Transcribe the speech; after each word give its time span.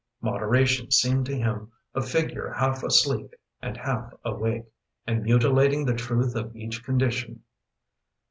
Moderation 0.19 0.89
seemed 0.89 1.27
to 1.27 1.37
him 1.37 1.71
A 1.93 2.01
figure 2.01 2.49
half 2.53 2.81
asleep 2.81 3.35
and 3.61 3.77
half 3.77 4.11
awake 4.25 4.65
And 5.05 5.21
mutilating 5.21 5.85
the 5.85 5.93
truth 5.93 6.33
of 6.35 6.55
each 6.55 6.83
condition. 6.83 7.43